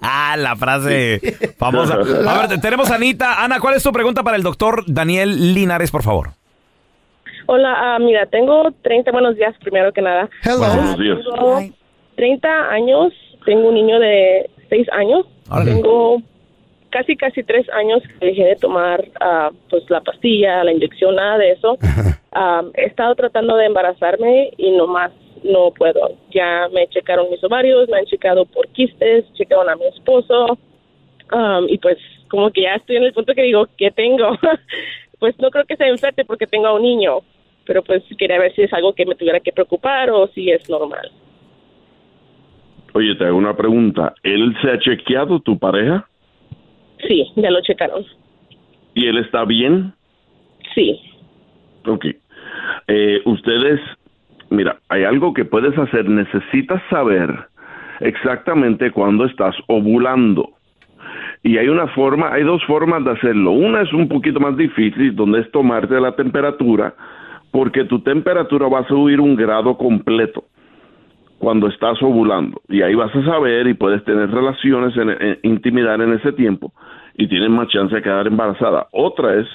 Ah, 0.00 0.36
la 0.38 0.56
frase 0.56 1.20
famosa. 1.58 1.94
A 2.28 2.46
ver, 2.46 2.60
tenemos 2.60 2.90
a 2.90 2.94
Anita. 2.94 3.42
Ana, 3.44 3.60
¿cuál 3.60 3.74
es 3.74 3.82
tu 3.82 3.92
pregunta 3.92 4.22
para 4.22 4.36
el 4.36 4.42
doctor 4.42 4.84
Daniel 4.86 5.52
Linares, 5.54 5.90
por 5.90 6.02
favor? 6.02 6.30
Hola, 7.46 7.74
ah, 7.76 7.98
mira, 7.98 8.24
tengo 8.26 8.70
30, 8.82 9.10
buenos 9.12 9.36
días 9.36 9.54
primero 9.62 9.92
que 9.92 10.00
nada. 10.00 10.30
Buenos 10.44 10.98
días. 10.98 11.18
Tengo 11.34 11.60
30 12.16 12.48
años, 12.70 13.12
tengo 13.44 13.68
un 13.68 13.74
niño 13.74 13.98
de 13.98 14.48
6 14.70 14.86
años, 14.92 15.26
tengo 15.64 16.22
casi, 16.90 17.16
casi 17.16 17.42
3 17.42 17.66
años 17.70 18.00
que 18.18 18.26
dejé 18.26 18.44
de 18.44 18.56
tomar 18.56 19.04
ah, 19.20 19.50
pues 19.68 19.82
la 19.90 20.00
pastilla, 20.00 20.64
la 20.64 20.72
inyección, 20.72 21.16
nada 21.16 21.36
de 21.36 21.52
eso. 21.52 21.76
Ah, 22.32 22.62
he 22.74 22.86
estado 22.86 23.14
tratando 23.14 23.56
de 23.56 23.66
embarazarme 23.66 24.52
y 24.56 24.70
nomás 24.70 25.10
no 25.44 25.70
puedo. 25.72 26.16
Ya 26.30 26.68
me 26.72 26.86
checaron 26.88 27.30
mis 27.30 27.42
ovarios, 27.44 27.88
me 27.88 27.98
han 27.98 28.06
checado 28.06 28.44
por 28.46 28.68
quistes, 28.68 29.24
checaron 29.34 29.68
a 29.68 29.76
mi 29.76 29.86
esposo 29.86 30.58
um, 31.32 31.68
y 31.68 31.78
pues 31.78 31.98
como 32.28 32.50
que 32.50 32.62
ya 32.62 32.74
estoy 32.76 32.96
en 32.96 33.04
el 33.04 33.12
punto 33.12 33.34
que 33.34 33.42
digo, 33.42 33.66
¿qué 33.76 33.90
tengo? 33.90 34.38
pues 35.18 35.38
no 35.38 35.50
creo 35.50 35.64
que 35.64 35.76
sea 35.76 35.88
inferte 35.88 36.24
porque 36.24 36.46
tengo 36.46 36.66
a 36.66 36.74
un 36.74 36.82
niño, 36.82 37.18
pero 37.66 37.82
pues 37.82 38.02
quería 38.18 38.38
ver 38.38 38.54
si 38.54 38.62
es 38.62 38.72
algo 38.72 38.94
que 38.94 39.06
me 39.06 39.14
tuviera 39.14 39.40
que 39.40 39.52
preocupar 39.52 40.10
o 40.10 40.26
si 40.28 40.50
es 40.50 40.68
normal. 40.68 41.10
Oye, 42.94 43.14
te 43.14 43.24
hago 43.24 43.38
una 43.38 43.56
pregunta. 43.56 44.14
¿Él 44.22 44.54
se 44.60 44.70
ha 44.70 44.78
chequeado, 44.78 45.40
tu 45.40 45.58
pareja? 45.58 46.06
Sí, 47.06 47.30
ya 47.36 47.50
lo 47.50 47.60
checaron. 47.62 48.04
¿Y 48.94 49.06
él 49.06 49.18
está 49.18 49.44
bien? 49.44 49.94
Sí. 50.74 51.00
Ok. 51.86 52.06
Eh, 52.88 53.22
ustedes, 53.24 53.80
mira, 54.52 54.76
hay 54.88 55.04
algo 55.04 55.32
que 55.34 55.44
puedes 55.44 55.76
hacer. 55.78 56.08
Necesitas 56.08 56.82
saber 56.90 57.30
exactamente 58.00 58.90
cuándo 58.90 59.24
estás 59.24 59.54
ovulando. 59.66 60.50
Y 61.42 61.58
hay 61.58 61.68
una 61.68 61.88
forma, 61.88 62.32
hay 62.32 62.44
dos 62.44 62.62
formas 62.64 63.04
de 63.04 63.12
hacerlo. 63.12 63.50
Una 63.52 63.82
es 63.82 63.92
un 63.92 64.08
poquito 64.08 64.38
más 64.40 64.56
difícil, 64.56 65.14
donde 65.16 65.40
es 65.40 65.50
tomarte 65.50 66.00
la 66.00 66.14
temperatura, 66.14 66.94
porque 67.50 67.84
tu 67.84 68.00
temperatura 68.00 68.68
va 68.68 68.80
a 68.80 68.88
subir 68.88 69.20
un 69.20 69.34
grado 69.34 69.76
completo 69.76 70.44
cuando 71.38 71.66
estás 71.66 72.00
ovulando. 72.02 72.60
Y 72.68 72.82
ahí 72.82 72.94
vas 72.94 73.14
a 73.14 73.24
saber 73.24 73.66
y 73.66 73.74
puedes 73.74 74.04
tener 74.04 74.30
relaciones, 74.30 74.96
en, 74.96 75.10
en- 75.10 75.38
intimidad 75.42 76.00
en 76.00 76.12
ese 76.12 76.32
tiempo 76.32 76.72
y 77.14 77.26
tienes 77.26 77.50
más 77.50 77.68
chance 77.68 77.94
de 77.94 78.02
quedar 78.02 78.26
embarazada. 78.28 78.86
Otra 78.92 79.34
es, 79.34 79.46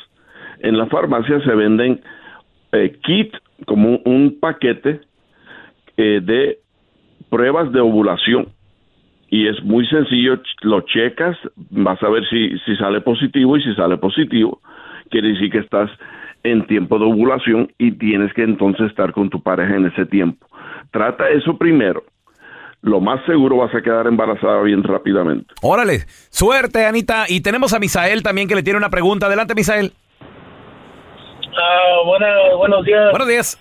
en 0.59 0.77
la 0.77 0.87
farmacia 0.87 1.39
se 1.39 1.55
venden 1.55 2.01
eh, 2.71 2.97
kit 3.03 3.33
como 3.65 3.97
un, 4.05 4.37
paquete 4.39 5.01
eh, 5.97 6.19
de 6.23 6.59
pruebas 7.29 7.71
de 7.71 7.79
ovulación. 7.79 8.49
Y 9.29 9.47
es 9.47 9.61
muy 9.63 9.85
sencillo, 9.87 10.41
lo 10.61 10.81
checas, 10.81 11.37
vas 11.69 12.01
a 12.01 12.09
ver 12.09 12.23
si, 12.29 12.57
si 12.59 12.75
sale 12.77 13.01
positivo 13.01 13.57
y 13.57 13.61
si 13.61 13.73
sale 13.75 13.97
positivo, 13.97 14.61
quiere 15.09 15.29
decir 15.29 15.51
que 15.51 15.59
estás 15.59 15.89
en 16.43 16.65
tiempo 16.67 16.97
de 16.97 17.05
ovulación 17.05 17.71
y 17.77 17.91
tienes 17.91 18.33
que 18.33 18.43
entonces 18.43 18.87
estar 18.87 19.11
con 19.11 19.29
tu 19.29 19.41
pareja 19.41 19.75
en 19.75 19.87
ese 19.87 20.05
tiempo. 20.05 20.47
Trata 20.91 21.29
eso 21.29 21.57
primero. 21.57 22.03
Lo 22.81 23.01
más 23.01 23.25
seguro 23.25 23.57
vas 23.57 23.73
a 23.73 23.81
quedar 23.81 24.07
embarazada 24.07 24.61
bien 24.61 24.83
rápidamente. 24.83 25.53
Órale, 25.61 26.05
suerte, 26.29 26.85
Anita. 26.85 27.25
Y 27.27 27.41
tenemos 27.41 27.73
a 27.73 27.79
Misael 27.79 28.23
también 28.23 28.47
que 28.47 28.55
le 28.55 28.63
tiene 28.63 28.77
una 28.77 28.89
pregunta. 28.89 29.25
Adelante, 29.25 29.55
Misael. 29.55 29.91
Ah, 31.59 32.01
buena- 32.05 32.55
buenos 32.55 32.85
días. 32.85 33.09
Buenos 33.11 33.27
días. 33.27 33.59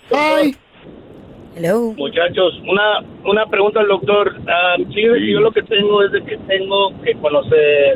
Hello. 1.57 1.95
Muchachos, 1.97 2.61
una, 2.69 3.01
una 3.25 3.47
pregunta 3.47 3.81
al 3.81 3.89
doctor. 3.89 4.35
Ah, 4.47 4.77
que 4.95 5.03
yo 5.33 5.41
lo 5.41 5.51
que 5.51 5.63
tengo 5.63 6.03
es 6.03 6.13
de 6.13 6.23
que 6.23 6.37
tengo 6.47 6.93
que 7.03 7.15
cuando 7.15 7.43
se 7.45 7.95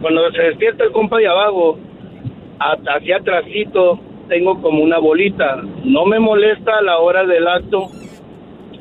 cuando 0.00 0.30
se 0.32 0.42
despierta 0.42 0.84
el 0.84 0.92
compa 0.92 1.18
de 1.18 1.26
abajo, 1.26 1.78
a- 2.58 2.76
hacia 2.96 3.16
atrásito, 3.16 3.98
tengo 4.28 4.60
como 4.62 4.82
una 4.82 4.98
bolita. 4.98 5.62
No 5.84 6.06
me 6.06 6.18
molesta 6.18 6.78
a 6.78 6.82
la 6.82 6.98
hora 6.98 7.24
del 7.24 7.46
acto. 7.46 7.88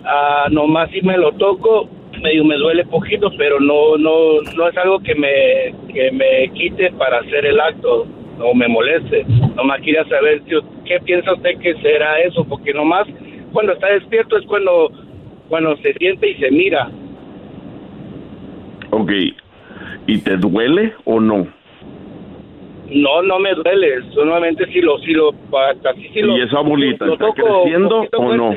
Ah, 0.06 0.48
nomás 0.50 0.90
si 0.92 1.02
me 1.02 1.18
lo 1.18 1.34
toco, 1.34 1.90
medio 2.22 2.46
me 2.46 2.56
duele 2.56 2.86
poquito, 2.86 3.30
pero 3.38 3.60
no 3.60 3.98
no 3.98 4.42
no 4.56 4.68
es 4.70 4.78
algo 4.78 5.00
que 5.00 5.16
me 5.16 5.76
que 5.94 6.12
me 6.12 6.50
quite 6.54 6.92
para 6.94 7.18
hacer 7.20 7.46
el 7.46 7.60
acto 7.60 8.06
o 8.40 8.54
me 8.54 8.68
moleste. 8.68 9.26
Nomás 9.56 9.80
quería 9.82 10.04
saber 10.06 10.42
si- 10.48 10.56
qué 10.86 11.00
piensa 11.02 11.34
usted 11.34 11.58
que 11.60 11.76
será 11.82 12.20
eso, 12.22 12.44
porque 12.46 12.74
nomás 12.74 13.08
cuando 13.52 13.74
está 13.74 13.88
despierto 13.88 14.38
es 14.38 14.46
cuando 14.46 14.92
cuando 15.50 15.76
se 15.78 15.94
siente 15.94 16.30
y 16.32 16.36
se 16.36 16.50
mira. 16.52 16.90
Ok. 18.92 19.12
¿Y 20.08 20.18
te 20.20 20.38
duele 20.38 20.94
o 21.06 21.20
no? 21.20 21.48
No, 22.90 23.22
no 23.24 23.40
me 23.40 23.54
duele. 23.54 24.02
Solamente 24.14 24.66
si 24.72 24.82
lo 24.82 24.98
si 25.00 25.12
lo 25.14 25.32
casi 25.84 26.08
si 26.10 26.22
lo 26.22 26.38
¿Y 26.38 26.42
esa 26.42 26.60
bolita 26.62 27.06
lo 27.06 27.14
está 27.14 27.26
toco 27.28 27.64
creciendo 27.64 28.08
o 28.18 28.36
no? 28.36 28.56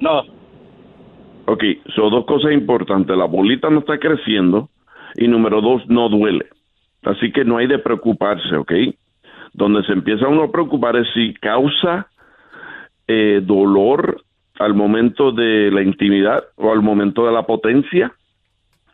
No. 0.00 0.22
Ok, 1.46 1.62
son 1.94 2.10
dos 2.10 2.24
cosas 2.26 2.52
importantes. 2.52 3.16
La 3.16 3.24
bolita 3.26 3.70
no 3.70 3.80
está 3.80 3.98
creciendo 3.98 4.68
y 5.16 5.28
número 5.28 5.60
dos, 5.60 5.82
no 5.88 6.08
duele. 6.08 6.46
Así 7.06 7.30
que 7.30 7.44
no 7.44 7.58
hay 7.58 7.68
de 7.68 7.78
preocuparse, 7.78 8.56
¿ok? 8.56 8.72
Donde 9.52 9.84
se 9.84 9.92
empieza 9.92 10.26
uno 10.26 10.42
a 10.42 10.52
preocupar 10.52 10.96
es 10.96 11.06
si 11.14 11.34
causa 11.34 12.08
eh, 13.06 13.40
dolor 13.44 14.22
al 14.58 14.74
momento 14.74 15.30
de 15.30 15.70
la 15.70 15.82
intimidad 15.82 16.44
o 16.56 16.72
al 16.72 16.82
momento 16.82 17.24
de 17.24 17.32
la 17.32 17.44
potencia, 17.44 18.12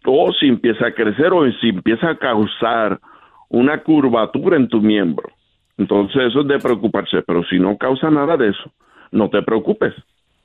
o 0.05 0.31
si 0.39 0.47
empieza 0.47 0.89
a 0.89 0.93
crecer 0.93 1.33
o 1.33 1.51
si 1.53 1.71
empieza 1.71 2.11
a 2.11 2.17
causar 2.19 3.01
una 3.49 3.83
curvatura 3.83 4.57
en 4.57 4.69
tu 4.69 4.83
miembro. 4.83 5.31
Entonces 5.79 6.23
eso 6.29 6.43
es 6.43 6.49
de 6.49 6.59
preocuparse, 6.59 7.23
pero 7.27 7.43
si 7.45 7.59
no 7.59 7.79
causa 7.79 8.11
nada 8.11 8.37
de 8.37 8.51
eso, 8.51 8.73
no 9.11 9.31
te 9.31 9.41
preocupes. 9.41 9.95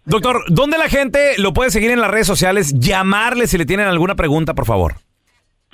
Doctor, 0.06 0.38
¿dónde 0.48 0.78
la 0.78 0.88
gente 0.88 1.34
lo 1.38 1.52
puede 1.52 1.70
seguir 1.70 1.92
en 1.92 2.00
las 2.00 2.12
redes 2.12 2.28
sociales? 2.28 2.74
Llamarle 2.80 3.46
si 3.46 3.58
le 3.58 3.66
tienen 3.66 3.88
alguna 3.88 4.16
pregunta, 4.16 4.54
por 4.54 4.66
favor. 4.66 5.07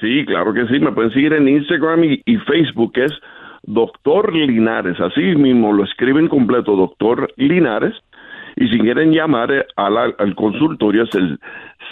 Sí, 0.04 0.26
claro 0.26 0.54
que 0.54 0.68
sí. 0.68 0.80
Me 0.80 0.92
pueden 0.92 1.12
seguir 1.14 1.32
en 1.34 1.48
Instagram 1.48 2.04
y, 2.04 2.22
y 2.26 2.36
Facebook, 2.38 2.92
que 2.94 3.06
es 3.06 3.12
Doctor 3.64 4.34
Linares. 4.36 5.00
Así 5.00 5.22
mismo 5.36 5.72
lo 5.72 5.86
escriben 5.86 6.28
completo, 6.28 6.76
Doctor 6.76 7.32
Linares. 7.38 7.94
Y 8.58 8.68
si 8.68 8.78
quieren 8.80 9.12
llamar 9.14 9.52
eh, 9.52 9.66
a 9.78 9.90
la- 9.90 10.14
al 10.20 10.36
consultorio 10.36 11.04
es 11.04 11.16
el 11.16 11.40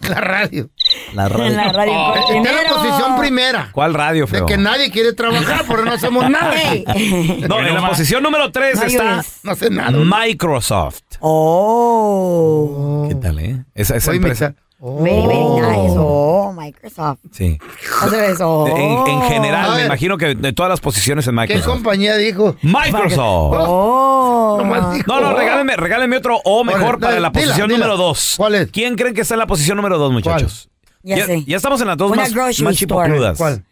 La 0.08 0.20
radio. 0.20 0.70
La 1.14 1.28
radio. 1.28 1.56
La 1.56 1.72
radio 1.72 1.92
Oh, 1.94 2.14
está 2.16 2.32
en 2.36 2.44
la 2.44 2.68
posición 2.74 3.16
primera. 3.18 3.70
¿Cuál 3.72 3.94
radio, 3.94 4.26
De 4.26 4.30
feo? 4.30 4.46
que 4.46 4.56
nadie 4.56 4.90
quiere 4.90 5.12
trabajar, 5.12 5.64
pero 5.68 5.84
no 5.84 5.92
hacemos 5.92 6.28
nada. 6.28 6.54
No, 7.48 7.58
en 7.60 7.74
la 7.74 7.88
posición 7.88 8.22
número 8.22 8.50
tres 8.52 8.76
No 8.78 8.84
está 8.84 9.10
ayudes. 9.18 9.40
No 9.42 9.52
hace 9.52 9.70
nada. 9.70 9.90
Microsoft. 9.92 11.00
Oh. 11.20 13.06
¿Qué 13.08 13.14
tal, 13.14 13.38
eh? 13.38 13.64
Esa, 13.74 13.96
esa 13.96 14.12
empresa. 14.12 14.54
Very, 14.80 15.26
very 15.26 15.38
nice. 15.38 15.94
Oh, 15.98 16.52
Microsoft. 16.56 17.18
Sí. 17.32 17.58
Hacer 18.00 18.30
eso. 18.30 18.66
En, 18.68 19.08
en 19.08 19.22
general, 19.22 19.74
me 19.76 19.86
imagino 19.86 20.16
que 20.16 20.36
de 20.36 20.52
todas 20.52 20.70
las 20.70 20.80
posiciones 20.80 21.26
en 21.26 21.34
¿Qué 21.34 21.40
Microsoft. 21.40 21.66
compañía 21.66 22.16
dijo? 22.16 22.54
Microsoft. 22.62 23.56
Oh. 23.58 24.60
Dijo. 24.94 25.04
No, 25.08 25.20
no, 25.20 25.36
regáleme, 25.36 25.76
regáleme 25.76 26.16
otro 26.18 26.40
o 26.44 26.62
mejor 26.62 27.00
para 27.00 27.18
la 27.18 27.32
posición 27.32 27.68
dila. 27.68 27.78
número 27.86 27.96
dos. 27.96 28.34
¿Cuál 28.36 28.54
es? 28.54 28.70
¿Quién 28.70 28.94
creen 28.96 29.14
que 29.14 29.22
está 29.22 29.34
en 29.34 29.40
la 29.40 29.46
posición 29.48 29.76
número 29.76 29.98
dos, 29.98 30.12
muchachos? 30.12 30.68
Ya 31.02 31.24
sé. 31.26 31.44
ya 31.44 31.56
estamos 31.56 31.80
en 31.80 31.86
las 31.86 31.96
dos 31.96 32.10
Una 32.12 32.22
más, 32.22 32.32
grocery 32.34 32.64
más 32.64 32.74
store. 32.74 33.06
chipocludas. 33.08 33.38
¿Cuál? 33.38 33.64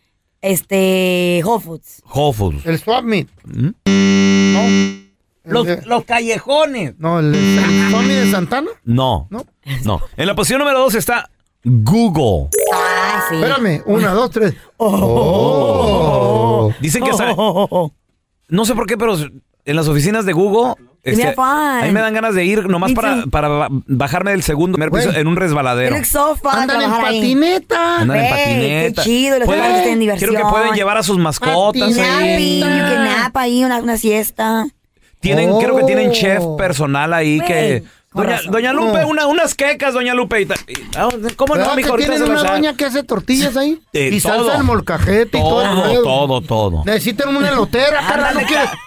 Este, 0.43 1.43
Whole 1.45 1.63
Foods. 1.65 2.03
Whole 2.13 2.33
Foods. 2.35 2.67
El 2.67 2.79
Swap 2.79 3.05
Meet. 3.05 3.29
¿Mm? 3.45 3.69
No. 4.53 4.97
Los, 5.45 5.67
El 5.67 5.81
de- 5.81 5.87
los 5.87 6.05
callejones. 6.05 6.95
No, 6.99 7.19
el, 7.21 7.27
Meet 7.27 8.25
de 8.25 8.31
Santana. 8.31 8.71
No. 8.85 9.27
No. 9.31 9.45
No. 9.85 10.01
En 10.17 10.27
la 10.27 10.35
posición 10.35 10.59
número 10.61 10.79
dos 10.81 10.95
está 10.95 11.31
Google. 11.65 12.49
Ah, 12.73 13.25
sí. 13.29 13.37
Espérame, 13.37 13.83
una, 13.87 14.13
dos, 14.13 14.31
tres. 14.31 14.55
Oh. 14.79 16.73
Dicen 16.81 17.03
que 17.05 17.11
está- 17.11 17.35
No 18.49 18.65
sé 18.65 18.75
por 18.75 18.87
qué, 18.87 18.97
pero 18.97 19.15
en 19.17 19.77
las 19.77 19.89
oficinas 19.89 20.25
de 20.27 20.33
Google. 20.33 20.75
Este, 21.07 21.35
a 21.39 21.81
mí 21.85 21.91
me 21.93 22.01
dan 22.01 22.13
ganas 22.15 22.35
de 22.35 22.45
ir 22.45 22.69
nomás 22.69 22.93
para, 22.93 23.25
para 23.27 23.49
ba- 23.49 23.69
bajarme 23.71 24.33
del 24.33 24.43
segundo 24.43 24.75
primer 24.77 24.91
piso 24.91 25.09
Güey. 25.11 25.21
en 25.21 25.27
un 25.29 25.37
resbaladero. 25.37 25.91
It 25.95 25.99
looks 25.99 26.09
so 26.09 26.37
fun 26.37 26.51
Andan 26.53 26.77
en 26.83 26.89
trabajar 26.89 27.05
ahí. 27.07 27.21
patineta. 27.21 27.99
Andan 28.01 28.17
en 28.19 28.31
patineta. 28.31 29.03
qué 29.03 29.09
chido, 29.09 29.39
los 29.39 29.47
Pueden- 29.47 29.75
tienen 29.83 29.99
diversión. 30.01 30.31
Creo 30.35 30.45
que 30.47 30.51
pueden 30.53 30.75
llevar 30.75 30.99
a 30.99 31.03
sus 31.03 31.19
mascotas. 31.19 31.81
Patineta. 31.83 32.19
ahí. 32.19 32.61
Napping, 32.61 32.77
you 32.79 32.95
can 32.95 33.05
nap 33.05 33.37
ahí, 33.37 33.65
una, 33.65 33.79
una 33.79 33.97
siesta. 33.97 34.67
Tienen, 35.21 35.51
Oh. 35.51 35.59
creo 35.59 35.77
que 35.77 35.85
tienen 35.85 36.13
chef 36.13 36.43
personal 36.59 37.13
ahí 37.15 37.41
que. 37.41 37.83
Doña, 38.49 38.73
Lupe, 38.73 39.05
Oh. 39.05 39.09
una, 39.09 39.27
unas 39.27 39.55
quecas, 39.55 39.93
Doña 39.93 40.15
Lupe. 40.15 40.41
y 40.41 40.47
ta- 40.47 40.55
y- 40.67 40.73
ah, 40.97 41.09
¿Cómo 41.37 41.55
no, 41.55 41.61
¿Verdad 41.61 41.77
mijo? 41.77 41.89
que 41.89 41.91
Ahorita 41.91 42.13
tienen 42.13 42.27
se 42.29 42.33
las 42.33 42.43
una 42.43 42.53
doña 42.53 42.75
que 42.75 42.85
hace 42.87 43.03
tortillas 43.03 43.57
ahí? 43.59 43.79
Eh, 43.93 44.09
y 44.11 44.21
salsa 44.21 44.39
todo. 44.39 44.53
al 44.53 44.65
molcajete 44.65 45.37
y 45.37 45.41
todo. 45.43 45.63
el 45.91 45.95
Todo, 45.97 46.03
todo, 46.03 46.41
todo. 46.41 46.83
Necesitan 46.87 47.37
una 47.37 47.51
elotera, 47.51 48.01
Carla. 48.09 48.33
No 48.33 48.41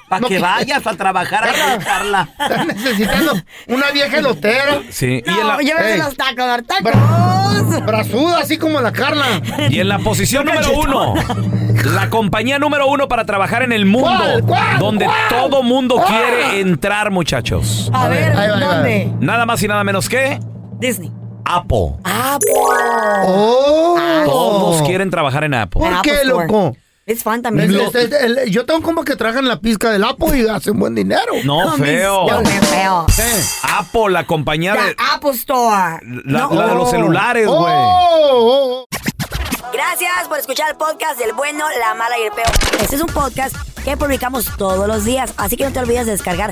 Para 0.10 0.22
no 0.22 0.28
que 0.28 0.40
vayas 0.40 0.86
a 0.88 0.94
trabajar 0.96 1.44
ahí, 1.44 1.80
Carla. 1.84 2.28
Están 2.40 2.68
necesitando 2.68 3.34
una 3.68 3.92
vieja 3.92 4.18
elotera. 4.18 4.82
Sí, 4.90 5.22
y 5.26 5.30
en 5.30 5.48
la, 5.48 5.58
llévese 5.60 5.94
Ey. 5.94 6.00
los 6.00 6.16
tacos, 6.18 6.46
los 6.48 6.66
tacos. 6.68 6.92
Bra- 6.92 7.86
brazuda, 7.86 8.40
así 8.40 8.58
como 8.58 8.82
la 8.82 8.92
Carla. 8.92 9.26
y 9.70 9.80
en 9.80 9.88
la 9.88 10.00
posición 10.00 10.46
número 10.46 10.72
uno, 10.80 11.14
la 11.94 12.10
compañía 12.10 12.58
número 12.60 12.88
uno 12.88 13.08
para 13.08 13.26
trabajar 13.26 13.62
en 13.64 13.72
el 13.72 13.86
mundo, 13.86 14.10
¿Cuál? 14.10 14.44
¿Cuál? 14.44 14.80
donde 14.80 15.06
¿Cuál? 15.06 15.18
todo 15.30 15.62
mundo 15.64 16.04
quiere 16.08 16.60
entrar, 16.60 17.12
muchachos. 17.12 17.92
A 17.94 18.06
A 18.06 18.10
ver, 18.10 18.36
ahí 18.36 18.50
va, 18.50 18.56
ahí 18.56 18.62
va. 18.64 18.74
¿dónde? 18.76 19.12
Nada 19.20 19.46
más 19.46 19.62
y 19.62 19.68
nada 19.68 19.84
menos 19.84 20.10
que 20.10 20.40
Disney. 20.80 21.12
Apple. 21.46 21.94
Apple. 22.04 22.52
Oh. 23.26 23.96
Todos 24.26 24.82
quieren 24.84 25.10
trabajar 25.10 25.44
en 25.44 25.54
Apple. 25.54 25.82
¿Por 25.82 26.02
qué, 26.02 26.24
loco? 26.26 26.76
Es 27.10 27.24
fun 27.24 27.42
también. 27.42 27.72
El- 27.72 27.96
el- 27.96 28.38
el- 28.38 28.52
yo 28.52 28.68
tengo 28.68 28.84
como 28.84 29.04
que 29.04 29.16
trabajan 29.16 29.48
la 29.48 29.60
pizca 29.60 29.90
del 29.90 30.04
Apo 30.04 30.36
y 30.36 30.48
hacen 30.48 30.78
buen 30.78 30.94
dinero. 30.94 31.34
No, 31.44 31.74
feo. 31.76 32.28
No, 32.30 32.46
feo. 32.46 33.06
Eh. 33.18 33.44
Apple, 33.80 34.12
la 34.12 34.28
compañía 34.28 34.74
de, 34.76 34.96
Apple 35.14 35.32
Store. 35.32 36.00
la, 36.26 36.42
No. 36.42 36.54
la 36.54 36.68
de 36.68 36.76
los 36.76 36.92
celulares, 36.92 37.48
güey. 37.48 37.58
Oh, 37.60 38.30
oh, 38.32 38.86
oh. 38.86 38.86
Gracias 39.74 40.28
por 40.28 40.38
escuchar 40.38 40.70
el 40.70 40.78
podcast 40.78 41.20
del 41.20 41.34
bueno, 41.34 41.66
la 41.80 41.96
mala 41.96 42.16
y 42.20 42.24
el 42.28 42.32
peor. 42.32 42.52
Este 42.80 42.96
es 42.98 43.02
un 43.02 43.08
podcast 43.08 43.56
que 43.84 43.98
publicamos 43.98 44.46
todos 44.58 44.88
los 44.88 45.04
días, 45.04 45.34
así 45.38 45.58
que 45.58 45.66
no 45.66 45.72
te 45.72 45.80
olvides 45.80 46.06
de 46.06 46.12
descargar 46.12 46.52